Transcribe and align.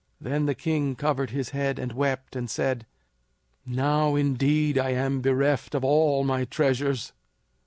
Then 0.19 0.47
the 0.47 0.55
king 0.55 0.95
covered 0.95 1.29
his 1.29 1.49
head 1.51 1.77
and 1.77 1.91
wept, 1.93 2.35
and 2.35 2.49
said: 2.49 2.87
"Now, 3.67 4.15
indeed, 4.15 4.75
I 4.79 4.93
am 4.93 5.21
bereft 5.21 5.75
of 5.75 5.83
all 5.85 6.23
my 6.23 6.43
treasures!" 6.43 7.13